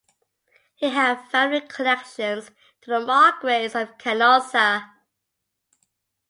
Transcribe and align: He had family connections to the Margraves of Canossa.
He 0.77 0.89
had 0.89 1.29
family 1.29 1.61
connections 1.61 2.45
to 2.81 2.89
the 2.89 2.99
Margraves 3.05 3.75
of 3.79 3.99
Canossa. 3.99 4.89